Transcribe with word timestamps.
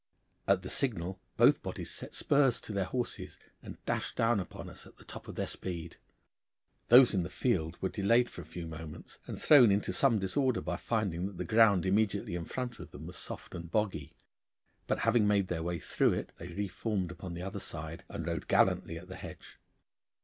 At 0.47 0.63
the 0.63 0.69
signal 0.71 1.19
both 1.37 1.61
bodies 1.61 1.91
set 1.91 2.15
spurs 2.15 2.59
to 2.61 2.73
their 2.73 2.85
horses 2.85 3.37
and 3.61 3.77
dashed 3.85 4.15
down 4.15 4.39
upon 4.39 4.67
us 4.67 4.87
at 4.87 4.97
the 4.97 5.03
top 5.03 5.27
of 5.27 5.35
their 5.35 5.45
speed. 5.45 5.97
Those 6.87 7.13
in 7.13 7.21
the 7.21 7.29
field 7.29 7.79
were 7.83 7.89
delayed 7.89 8.27
for 8.27 8.41
a 8.41 8.45
few 8.45 8.65
moments, 8.65 9.19
and 9.27 9.39
thrown 9.39 9.71
into 9.71 9.93
some 9.93 10.17
disorder, 10.17 10.59
by 10.59 10.77
finding 10.77 11.27
that 11.27 11.37
the 11.37 11.45
ground 11.45 11.85
immediately 11.85 12.33
in 12.33 12.45
front 12.45 12.79
of 12.79 12.89
them 12.89 13.05
was 13.05 13.15
soft 13.15 13.53
and 13.53 13.69
boggy, 13.69 14.13
but 14.87 14.97
having 15.01 15.27
made 15.27 15.49
their 15.49 15.61
way 15.61 15.77
through 15.77 16.13
it 16.13 16.33
they 16.39 16.47
re 16.47 16.67
formed 16.67 17.11
upon 17.11 17.35
the 17.35 17.43
other 17.43 17.59
side 17.59 18.03
and 18.09 18.25
rode 18.25 18.47
gallantly 18.47 18.97
at 18.97 19.07
the 19.07 19.15
hedge. 19.17 19.59